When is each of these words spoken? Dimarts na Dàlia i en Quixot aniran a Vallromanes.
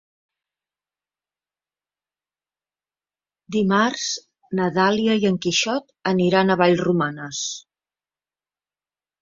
Dimarts 3.57 4.09
na 4.61 4.73
Dàlia 4.79 5.19
i 5.25 5.31
en 5.31 5.37
Quixot 5.45 5.95
aniran 6.15 6.51
a 6.51 6.59
Vallromanes. 6.63 7.47